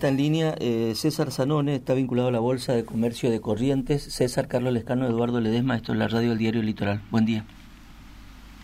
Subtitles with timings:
[0.00, 4.00] Está en línea eh, César Zanone, está vinculado a la Bolsa de Comercio de Corrientes.
[4.04, 7.00] César Carlos Lescano, Eduardo Ledesma, esto es la radio del diario Litoral.
[7.10, 7.44] Buen día.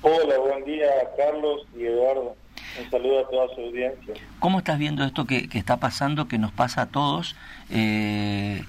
[0.03, 0.87] Hola, buen día
[1.17, 2.37] Carlos y Eduardo.
[2.81, 4.15] Un saludo a toda su audiencia.
[4.39, 7.35] ¿Cómo estás viendo esto que, está pasando, que nos pasa a todos?
[7.69, 8.63] Eh,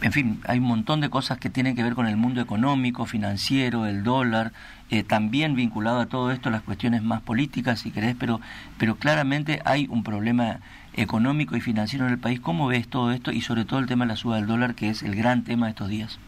[0.00, 3.06] en fin, hay un montón de cosas que tienen que ver con el mundo económico,
[3.06, 4.52] financiero, el dólar,
[4.88, 8.40] eh, también vinculado a todo esto las cuestiones más políticas, si querés, pero,
[8.78, 10.60] pero claramente hay un problema
[10.96, 12.40] económico y financiero en el país.
[12.40, 14.88] ¿Cómo ves todo esto y sobre todo el tema de la suba del dólar, que
[14.88, 16.18] es el gran tema de estos días?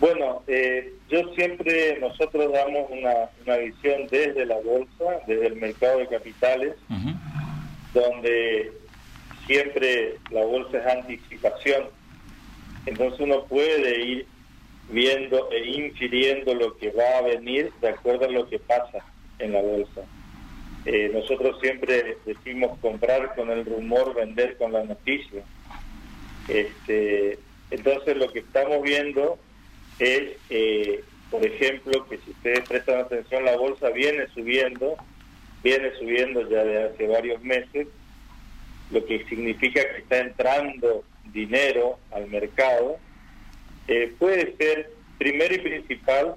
[0.00, 3.12] Bueno, eh, yo siempre, nosotros damos una,
[3.46, 6.74] una, visión desde la bolsa, desde el mercado de capitales,
[7.94, 8.72] donde
[9.46, 11.84] siempre la bolsa es anticipación.
[12.86, 14.26] Entonces uno puede ir
[14.90, 19.04] viendo e infiriendo lo que va a venir de acuerdo a lo que pasa
[19.38, 20.02] en la bolsa.
[20.84, 25.44] Eh, nosotros siempre decimos comprar con el rumor, vender con la noticia.
[26.48, 27.38] Este,
[27.70, 29.38] entonces lo que estamos viendo
[30.00, 34.96] es, eh, por ejemplo, que si ustedes prestan atención, la bolsa viene subiendo,
[35.62, 37.86] viene subiendo ya de hace varios meses,
[38.90, 42.98] lo que significa que está entrando dinero al mercado.
[43.86, 46.34] Eh, puede ser primero y principal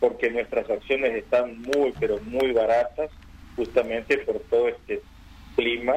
[0.00, 3.10] porque nuestras acciones están muy, pero muy baratas
[3.56, 5.02] justamente por todo este
[5.56, 5.94] clima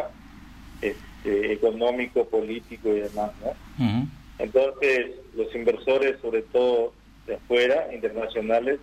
[0.81, 4.07] este, económico, político y demás, ¿no?
[4.39, 6.93] Entonces, los inversores, sobre todo
[7.27, 8.79] de afuera, internacionales,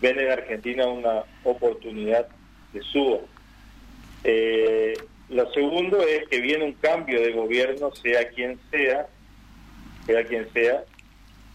[0.00, 2.28] ven en Argentina una oportunidad
[2.74, 3.20] de suba.
[4.24, 4.94] Eh,
[5.30, 9.06] lo segundo es que viene un cambio de gobierno, sea quien sea,
[10.06, 10.84] sea quien sea,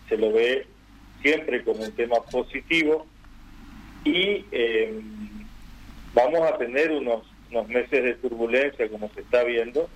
[0.08, 0.66] se lo ve
[1.22, 3.06] siempre como un tema positivo
[4.04, 5.00] y eh,
[6.20, 9.90] vamos a tener unos, unos meses de turbulencia como se está viendo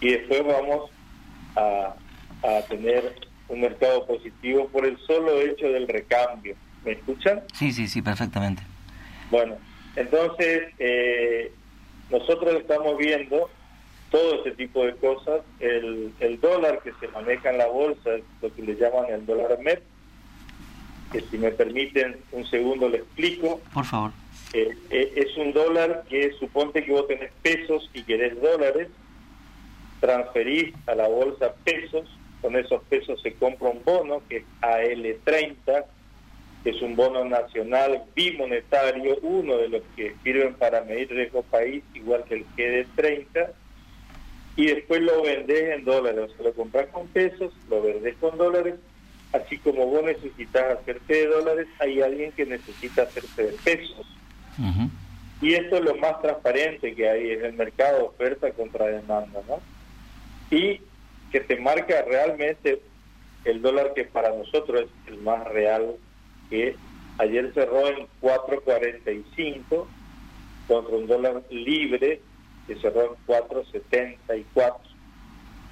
[0.00, 0.90] y después vamos
[1.56, 1.94] a,
[2.42, 3.14] a tener
[3.48, 6.56] un mercado positivo por el solo hecho del recambio.
[6.84, 7.42] ¿Me escuchan?
[7.52, 8.62] Sí, sí, sí, perfectamente.
[9.30, 9.56] Bueno,
[9.94, 11.52] entonces eh,
[12.10, 13.50] nosotros estamos viendo
[14.10, 15.42] todo ese tipo de cosas.
[15.60, 19.24] El, el dólar que se maneja en la bolsa es lo que le llaman el
[19.26, 19.82] dólar MEP,
[21.12, 23.60] que si me permiten un segundo le explico.
[23.72, 24.12] Por favor.
[24.52, 28.88] Eh, eh, es un dólar que suponte que vos tenés pesos y querés dólares,
[30.00, 32.08] transferís a la bolsa pesos,
[32.42, 35.84] con esos pesos se compra un bono que es AL30,
[36.64, 41.82] que es un bono nacional bimonetario, uno de los que sirven para medir riesgo país,
[41.94, 43.54] igual que el GD30,
[44.56, 48.36] y después lo vendés en dólares, o sea, lo compras con pesos, lo vendés con
[48.36, 48.74] dólares,
[49.32, 54.21] así como vos necesitas hacerte de dólares, hay alguien que necesita hacerse de pesos.
[55.40, 59.60] Y esto es lo más transparente que hay, en el mercado oferta contra demanda, ¿no?
[60.56, 60.80] Y
[61.32, 62.80] que te marca realmente
[63.44, 65.96] el dólar que para nosotros es el más real,
[66.48, 66.76] que
[67.18, 69.86] ayer cerró en 4.45
[70.68, 72.20] contra un dólar libre
[72.66, 74.74] que cerró en 4.74.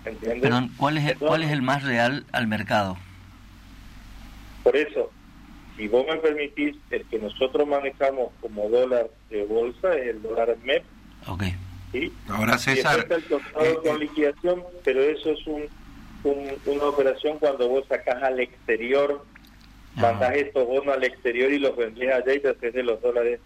[0.04, 0.42] ¿Entiendes?
[0.42, 2.97] Perdón, ¿cuál es, el, ¿cuál es el más real al mercado?
[4.64, 5.10] Por eso,
[5.80, 10.54] si vos me permitís, el que nosotros manejamos como dólar de bolsa es el dólar
[10.62, 10.84] MEP.
[11.26, 11.44] Ok.
[11.91, 12.12] ¿sí?
[12.28, 13.06] Ahora, César...
[13.08, 15.64] el contado eh, con eh, liquidación, pero eso es un,
[16.66, 19.24] una operación cuando vos sacás al exterior,
[19.96, 20.00] ah.
[20.02, 23.41] mandás estos bonos al exterior y los vendés allá y te haces de los dólares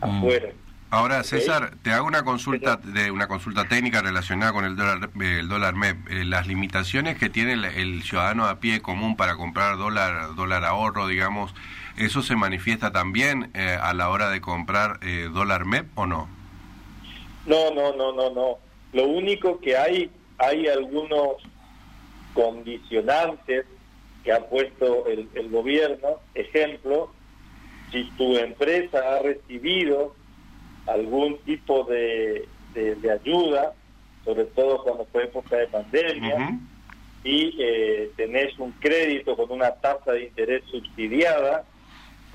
[0.00, 0.04] mm.
[0.04, 0.52] afuera.
[0.90, 5.48] Ahora, César, te hago una consulta de una consulta técnica relacionada con el dólar, el
[5.48, 6.08] dólar MEP.
[6.08, 11.08] Eh, las limitaciones que tiene el, ciudadano a pie común para comprar dólar, dólar ahorro,
[11.08, 11.52] digamos,
[11.96, 16.28] ¿eso se manifiesta también eh, a la hora de comprar eh, dólar MEP o no?
[17.46, 18.58] No, no, no, no, no.
[18.92, 21.38] Lo único que hay, hay algunos
[22.34, 23.66] condicionantes
[24.22, 26.20] que ha puesto el, el gobierno.
[26.34, 27.12] Ejemplo,
[27.90, 30.14] si tu empresa ha recibido
[30.86, 33.72] algún tipo de, de, ayuda,
[34.24, 36.58] sobre todo cuando fue época de pandemia,
[37.22, 41.64] y eh, tenés un crédito con una tasa de interés subsidiada,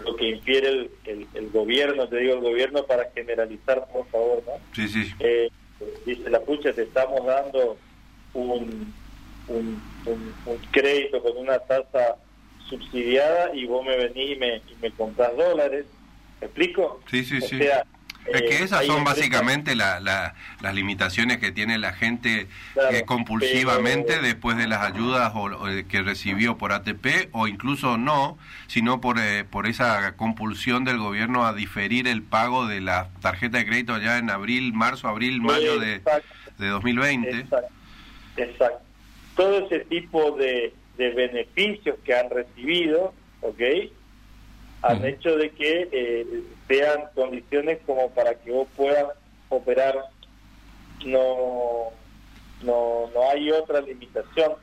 [0.03, 4.53] lo que infiere el, el, gobierno, te digo el gobierno para generalizar, por favor, ¿no?
[4.73, 5.13] Sí, sí.
[5.19, 5.49] Eh,
[6.05, 7.77] dice la pucha, te estamos dando
[8.33, 8.93] un,
[9.47, 12.15] un, un, crédito con una tasa
[12.69, 15.85] subsidiada y vos me venís y me, y me compras dólares.
[16.39, 17.01] ¿Me explico?
[17.09, 17.59] Sí, sí, sí.
[18.33, 22.47] Es que esas son básicamente la, las limitaciones que tiene la gente
[22.91, 25.49] eh, compulsivamente después de las ayudas o,
[25.87, 28.37] que recibió por ATP o incluso no,
[28.67, 33.57] sino por, eh, por esa compulsión del gobierno a diferir el pago de la tarjeta
[33.57, 36.01] de crédito ya en abril, marzo, abril, mayo de,
[36.57, 37.29] de 2020.
[37.29, 37.73] Exacto.
[38.37, 38.79] Exacto.
[39.35, 43.61] Todo ese tipo de, de beneficios que han recibido, ¿ok?
[44.81, 49.07] Han hecho de que eh, sean condiciones como para que vos puedas
[49.49, 49.97] operar.
[51.05, 51.91] No,
[52.61, 54.53] no, no hay otra limitación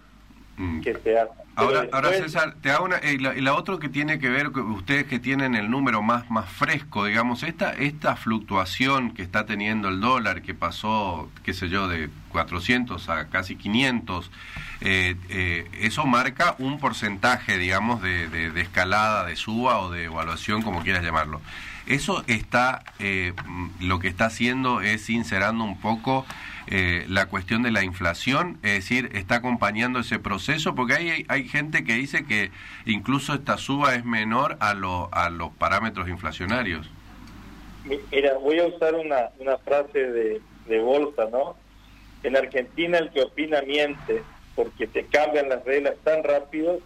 [0.56, 0.80] mm.
[0.80, 1.30] que se haga.
[1.56, 5.18] Ahora, ahora César, te hago una, y la, otra que tiene que ver, ustedes que
[5.18, 10.42] tienen el número más, más fresco, digamos, esta, esta fluctuación que está teniendo el dólar,
[10.42, 14.30] que pasó, qué sé yo, de 400 a casi 500,
[14.82, 20.60] eh, eh, eso marca un porcentaje, digamos, de, de, escalada, de suba o de evaluación,
[20.60, 21.40] como quieras llamarlo.
[21.86, 23.32] Eso está, eh,
[23.80, 26.26] lo que está haciendo es sincerando un poco
[26.68, 31.48] eh, la cuestión de la inflación, es decir, está acompañando ese proceso, porque hay, hay
[31.48, 32.50] gente que dice que
[32.84, 36.90] incluso esta suba es menor a, lo, a los parámetros inflacionarios.
[38.10, 41.56] Mira, voy a usar una, una frase de, de bolsa, ¿no?
[42.22, 44.22] En Argentina el que opina miente,
[44.56, 46.80] porque te cambian las reglas tan rápido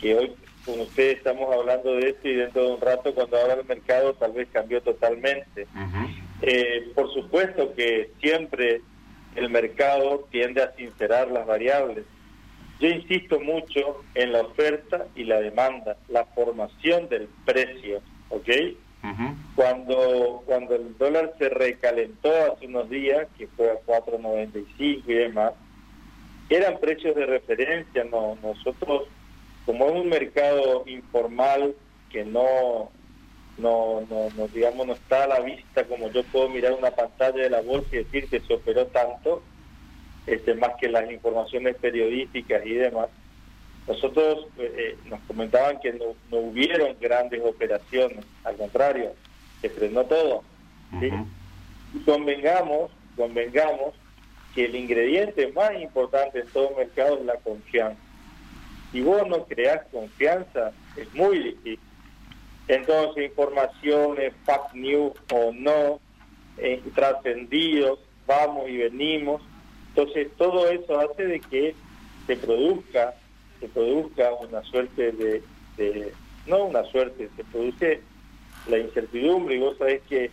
[0.00, 0.32] que hoy
[0.66, 4.12] con ustedes estamos hablando de esto y dentro de un rato cuando abra el mercado
[4.14, 5.66] tal vez cambió totalmente.
[6.42, 8.82] eh, por supuesto que siempre
[9.36, 12.04] el mercado tiende a sincerar las variables.
[12.80, 18.48] Yo insisto mucho en la oferta y la demanda, la formación del precio, ¿ok?
[19.54, 25.52] Cuando cuando el dólar se recalentó hace unos días, que fue a 4.95 y demás,
[26.48, 29.04] eran precios de referencia, no nosotros
[29.64, 31.74] como es un mercado informal
[32.10, 32.90] que no
[33.58, 37.42] no, no, no, digamos, no está a la vista como yo puedo mirar una pantalla
[37.42, 39.42] de la bolsa y decir que se operó tanto,
[40.26, 43.08] este, más que las informaciones periodísticas y demás.
[43.86, 49.14] Nosotros eh, eh, nos comentaban que no, no, hubieron grandes operaciones, al contrario,
[49.60, 50.42] se frenó todo.
[52.04, 53.94] convengamos, convengamos
[54.54, 58.00] que el ingrediente más importante en todo mercado es la confianza.
[58.92, 61.78] Si vos no creás confianza, es muy difícil
[62.68, 66.00] entonces, informaciones, fact news o no,
[66.58, 69.42] eh, trascendidos, vamos y venimos.
[69.88, 71.74] Entonces, todo eso hace de que
[72.26, 73.14] se produzca,
[73.60, 75.42] se produzca una suerte de,
[75.76, 76.12] de
[76.46, 78.00] no una suerte, se produce
[78.68, 80.30] la incertidumbre y vos sabés que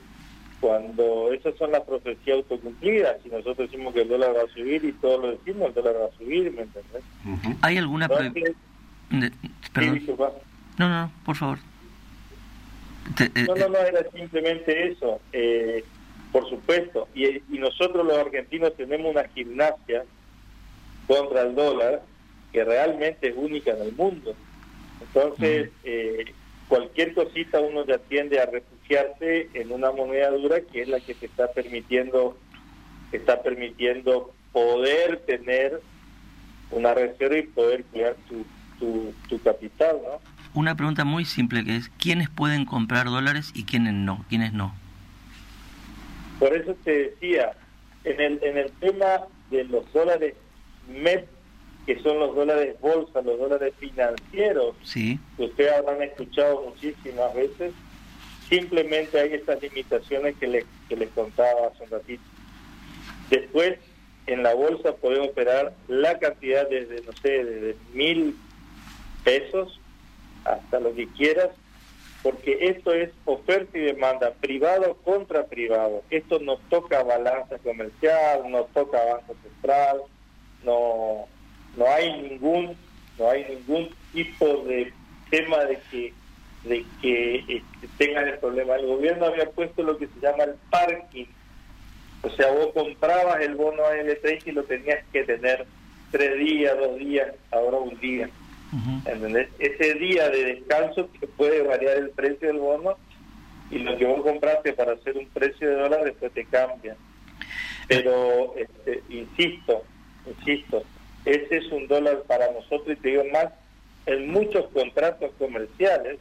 [0.60, 4.84] cuando esas son las profecías autocumplidas, si nosotros decimos que el dólar va a subir
[4.86, 7.04] y todos lo decimos, el dólar va a subir, ¿me entendés?
[7.62, 8.08] ¿Hay alguna...
[10.78, 11.60] no, no, por favor.
[13.20, 15.84] Eh, no, no, no, era simplemente eso, eh,
[16.32, 17.08] por supuesto.
[17.14, 20.06] Y, nosotros los argentinos tenemos una gimnasia
[21.08, 22.04] contra el dólar
[22.52, 24.36] que realmente es única en el mundo.
[25.02, 26.26] Entonces, eh,
[26.68, 31.14] cualquier cosita uno ya tiende a refugiarse en una moneda dura que es la que
[31.16, 32.38] se está permitiendo,
[33.12, 35.82] está permitiendo poder tener
[36.72, 38.46] una reserva y poder cuidar tu,
[38.80, 40.33] tu, tu capital, ¿no?
[40.54, 44.26] Una pregunta muy simple que es, ¿quiénes pueden comprar dólares y quiénes no?
[44.30, 44.74] ¿Quiénes no?
[46.40, 47.54] Por eso te decía,
[48.04, 50.36] en el, en el tema de los dólares
[50.88, 51.28] MEP,
[51.86, 55.20] que son los dólares bolsa, los dólares financieros, sí.
[55.38, 57.74] que ustedes habrán escuchado muchísimas veces,
[58.50, 62.24] simplemente hay estas limitaciones que les, que les contaba hace un ratito.
[63.30, 63.80] Después,
[64.28, 68.36] en la bolsa puede operar la cantidad desde, no sé, desde mil
[69.24, 69.80] pesos
[70.46, 71.50] hasta lo que quieras,
[72.22, 76.04] porque esto es oferta y demanda, privado contra privado.
[76.10, 80.02] Esto no toca balanza comercial, no toca Banco Central,
[80.64, 81.28] no,
[81.76, 82.78] no hay ningún,
[83.18, 84.94] no hay ningún tipo de
[85.30, 86.14] tema de que
[86.64, 88.76] de que este, tengan el problema.
[88.76, 91.26] El gobierno había puesto lo que se llama el parking.
[92.22, 95.66] O sea, vos comprabas el bono AL3 y lo tenías que tener
[96.12, 98.30] tres días, dos días, ahora un día.
[99.60, 102.98] Ese día de descanso que puede variar el precio del bono
[103.70, 106.96] y lo que vos compraste para hacer un precio de dólar después te cambia.
[107.88, 109.84] Pero, este, insisto,
[110.26, 110.84] insisto,
[111.26, 113.48] ese es un dólar para nosotros y te digo más,
[114.06, 116.20] en muchos contratos comerciales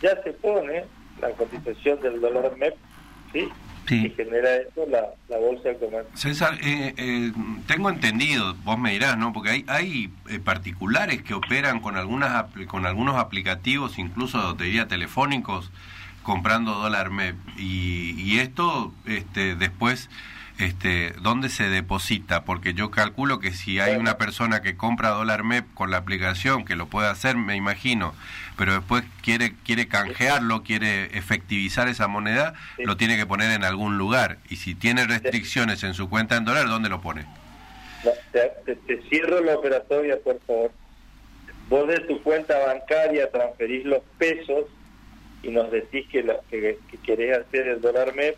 [0.00, 0.84] ya se pone
[1.20, 2.74] la cotización del dólar MEP,
[3.32, 3.48] ¿sí?
[3.92, 4.10] Sí.
[4.10, 6.16] que genera eso la, la bolsa de comercio.
[6.16, 7.32] César, eh, eh,
[7.66, 9.32] tengo entendido, vos me dirás, ¿no?
[9.32, 14.88] Porque hay, hay eh, particulares que operan con, algunas, con algunos aplicativos, incluso te diría
[14.88, 15.70] telefónicos,
[16.22, 17.36] comprando dólar MEP.
[17.58, 20.08] Y, y esto este, después
[20.58, 22.44] este, ¿dónde se deposita?
[22.44, 26.64] Porque yo calculo que si hay una persona que compra dólar MEP con la aplicación,
[26.64, 28.14] que lo puede hacer, me imagino,
[28.56, 33.98] pero después quiere, quiere canjearlo, quiere efectivizar esa moneda, lo tiene que poner en algún
[33.98, 34.38] lugar.
[34.48, 37.26] Y si tiene restricciones en su cuenta en dólar, ¿dónde lo pone?
[38.32, 40.70] te, cierro la operatoria, por favor.
[41.68, 44.66] Vos de tu cuenta bancaria transferís los pesos
[45.42, 48.36] y nos decís que, que, querés hacer el dólar MEP,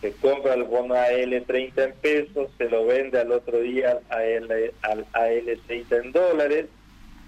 [0.00, 5.06] se compra el bono AL30 en pesos, se lo vende al otro día al, al
[5.12, 6.66] AL30 en dólares,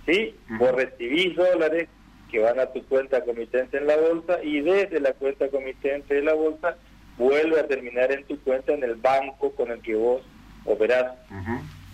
[0.06, 0.34] ¿sí?
[0.58, 1.88] Vos recibís dólares
[2.30, 6.22] que van a tu cuenta comitente en la bolsa y desde la cuenta comitente de
[6.22, 6.76] la bolsa
[7.18, 10.22] vuelve a terminar en tu cuenta en el banco con el que vos
[10.64, 11.12] operás.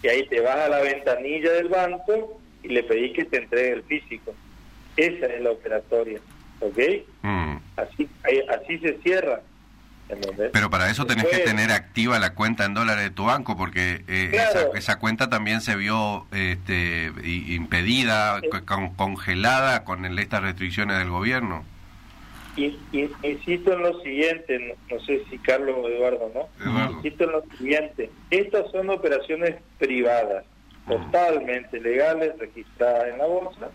[0.03, 3.73] Y ahí te vas a la ventanilla del banco y le pedís que te entregue
[3.73, 4.35] el físico.
[4.97, 6.21] Esa es la operatoria.
[6.61, 6.79] ¿Ok?
[7.23, 7.57] Mm.
[7.77, 8.09] Así,
[8.49, 9.41] así se cierra.
[10.53, 14.05] Pero para eso tenés que tener activa la cuenta en dólares de tu banco, porque
[14.07, 14.41] eh,
[14.75, 18.41] esa, cuenta también se vio este, impedida,
[18.97, 21.65] congelada con estas restricciones del gobierno.
[22.57, 26.93] insisto en lo siguiente, no, sé si Carlos o Eduardo, ¿no?
[26.93, 30.45] Insisto en lo siguiente, estas son operaciones privadas,
[30.87, 30.91] mm.
[30.91, 33.71] totalmente legales, registradas en la bolsa,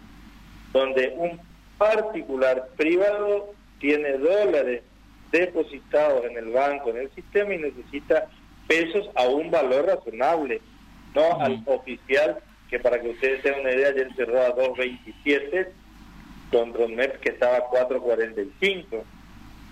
[0.71, 1.41] donde un
[1.77, 4.83] particular privado tiene dólares
[5.31, 8.27] depositados en el banco, en el sistema y necesita
[8.67, 10.61] pesos a un valor razonable,
[11.15, 15.67] no al oficial que para que ustedes tengan una idea ayer cerró a 2.27
[16.51, 18.85] con Romet que estaba a 4.45.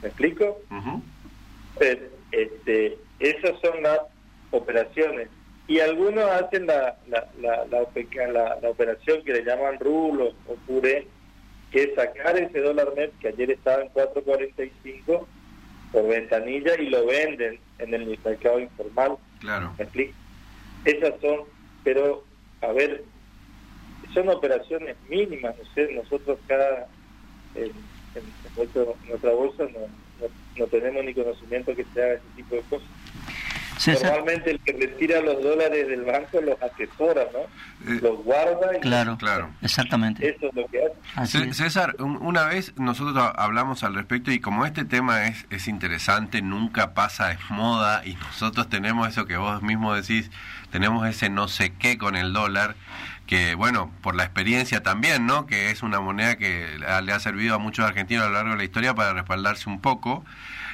[0.02, 0.60] ¿Me explico?
[2.32, 4.00] este, esas son las
[4.52, 5.30] operaciones.
[5.68, 11.08] Y algunos hacen la, la, la, la, la operación que le llaman rulo o puré,
[11.72, 15.26] que es sacar ese dólar net que ayer estaba en 4.45
[15.92, 19.18] por ventanilla y lo venden en el mercado informal.
[19.40, 19.74] Claro.
[19.78, 20.14] ¿Me explico?
[20.86, 21.42] Esas son,
[21.84, 22.24] pero,
[22.62, 23.04] a ver,
[24.14, 26.88] son operaciones mínimas, no sé, nosotros cada,
[27.56, 27.72] en,
[28.56, 30.28] nuestra bolsa no,
[30.58, 32.90] no, tenemos ni conocimiento que se haga ese tipo de cosas.
[33.88, 37.40] Normalmente el que retira los dólares del banco los asesora, ¿no?
[37.92, 38.78] Eh, los guarda.
[38.78, 40.28] Y claro, claro, exactamente.
[40.28, 40.82] Eso es lo que
[41.16, 41.54] hace.
[41.54, 46.94] César, una vez nosotros hablamos al respecto y como este tema es, es interesante, nunca
[46.94, 50.30] pasa, es moda y nosotros tenemos eso que vos mismo decís,
[50.72, 52.76] tenemos ese no sé qué con el dólar
[53.30, 55.46] que bueno, por la experiencia también, ¿no?
[55.46, 58.58] Que es una moneda que le ha servido a muchos argentinos a lo largo de
[58.58, 60.26] la historia para respaldarse un poco.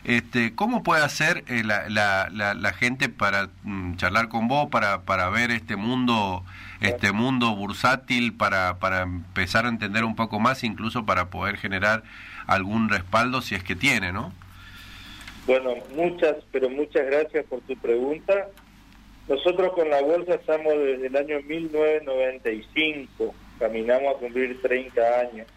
[0.05, 5.01] Este, ¿Cómo puede hacer eh, la, la, la, gente para mm, charlar con vos, para,
[5.01, 6.45] para ver este mundo
[6.79, 12.03] este mundo bursátil, para, para empezar a entender un poco más, incluso para poder generar
[12.47, 14.31] algún respaldo si es que tiene, ¿no?
[15.45, 18.47] Bueno, muchas, pero muchas gracias por tu pregunta.
[19.27, 25.47] Nosotros con la bolsa estamos desde el año 1995, caminamos a cumplir 30 años.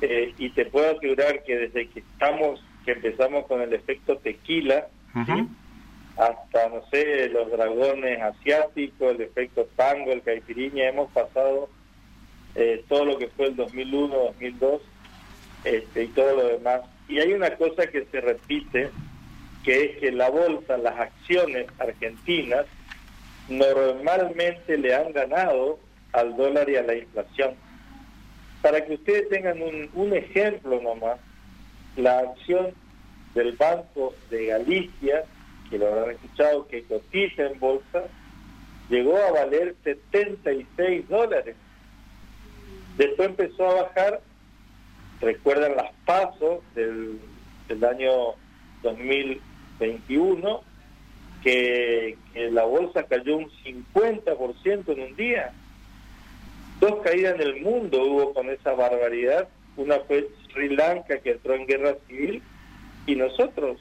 [0.00, 4.88] Eh, y te puedo asegurar que desde que estamos que empezamos con el efecto tequila,
[6.16, 11.68] hasta, no sé, los dragones asiáticos, el efecto tango, el caipiriña, hemos pasado
[12.54, 14.82] eh, todo lo que fue el 2001, 2002
[15.64, 16.80] este, y todo lo demás.
[17.08, 18.90] Y hay una cosa que se repite,
[19.64, 22.66] que es que la bolsa, las acciones argentinas,
[23.50, 25.78] normalmente le han ganado
[26.12, 27.54] al dólar y a la inflación.
[28.62, 31.18] Para que ustedes tengan un, ejemplo nomás,
[31.96, 32.72] la acción
[33.34, 35.24] del Banco de Galicia,
[35.68, 38.04] que lo habrán escuchado, que cotiza en bolsa,
[38.88, 41.56] llegó a valer 76 dólares.
[42.96, 44.20] Después empezó a bajar,
[45.20, 47.18] recuerdan las pasos del,
[47.68, 48.10] del año
[48.82, 50.69] 2021,
[51.42, 55.52] que, que la bolsa cayó un 50% en un día.
[56.80, 59.48] Dos caídas en el mundo hubo con esa barbaridad.
[59.76, 62.42] Una fue Sri Lanka que entró en guerra civil
[63.06, 63.78] y nosotros.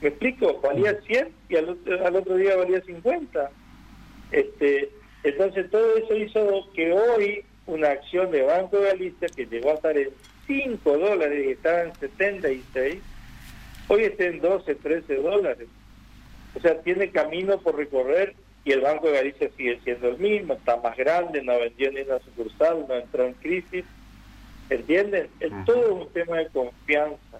[0.00, 0.60] ¿Me explico?
[0.62, 3.50] Valía 100 y al otro, al otro día valía 50.
[4.32, 4.90] Este,
[5.24, 9.74] entonces todo eso hizo que hoy una acción de Banco de Galicia que llegó a
[9.74, 10.10] estar en
[10.46, 12.98] 5 dólares y estaba en 76,
[13.88, 15.68] hoy está en 12, 13 dólares.
[16.54, 20.54] O sea, tiene camino por recorrer y el Banco de Galicia sigue siendo el mismo,
[20.54, 23.84] está más grande, no vendió ni una sucursal, no entró en crisis.
[24.68, 25.28] ¿Entienden?
[25.40, 27.38] Es todo un tema de confianza.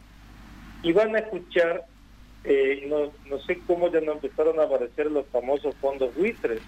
[0.83, 1.85] Y van a escuchar,
[2.45, 6.61] eh, no, no sé cómo ya no empezaron a aparecer los famosos fondos buitres.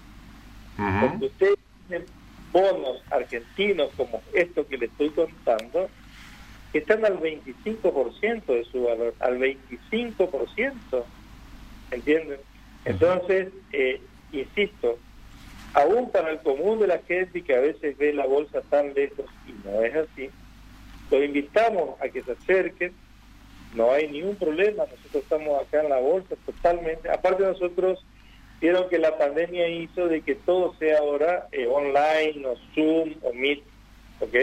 [0.77, 1.55] Porque ustedes
[1.87, 2.07] tienen
[2.51, 5.89] bonos argentinos como esto que les estoy contando,
[6.71, 11.03] que están al 25% de su valor, al 25%.
[11.91, 12.39] ¿Entienden?
[12.85, 14.97] Entonces, eh, insisto,
[15.73, 19.25] aún para el común de la gente que a veces ve la bolsa tan lejos
[19.47, 20.29] y no es así,
[21.09, 22.93] los invitamos a que se acerquen,
[23.75, 28.05] no hay ningún problema, nosotros estamos acá en la bolsa totalmente, aparte nosotros
[28.61, 33.33] vieron que la pandemia hizo de que todo sea ahora eh, online o Zoom o
[33.33, 33.63] Meet,
[34.19, 34.35] ¿ok?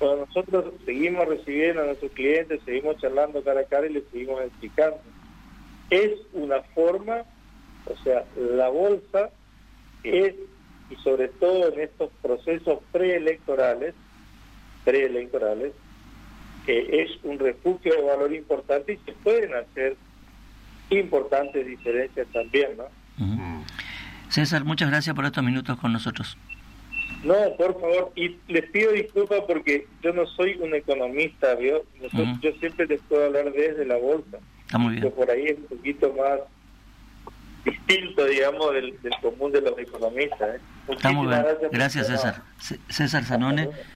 [0.00, 5.00] nosotros seguimos recibiendo a nuestros clientes, seguimos charlando cara a cara y les seguimos explicando.
[5.90, 7.22] Es una forma,
[7.86, 9.30] o sea, la bolsa
[10.02, 10.34] es,
[10.90, 13.94] y sobre todo en estos procesos preelectorales,
[14.84, 15.72] preelectorales,
[16.66, 19.96] que es un refugio de valor importante y se pueden hacer
[20.90, 22.84] importantes diferencias también, ¿no?
[24.28, 26.36] César, muchas gracias por estos minutos con nosotros.
[27.24, 31.84] No, por favor, y les pido disculpas porque yo no soy un economista, ¿vio?
[32.42, 34.38] Yo siempre les puedo hablar desde la bolsa.
[34.68, 35.10] Está muy bien.
[35.12, 36.40] por ahí es un poquito más
[37.64, 40.56] distinto, digamos, del, común de los economistas.
[40.56, 40.60] ¿eh?
[40.88, 41.42] Está muy bien.
[41.72, 42.42] Gracias, César.
[42.90, 43.70] César Zanone.